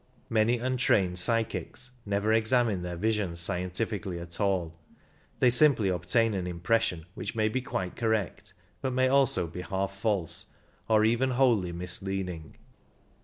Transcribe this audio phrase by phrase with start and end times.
[0.31, 4.73] Many untrained psychics never examine their visions scientifically at all:
[5.39, 9.95] they sim[)ly obtain an impression which may be quite correct, but may also be half
[9.95, 10.47] false,
[10.89, 12.55] or even wholly misleading.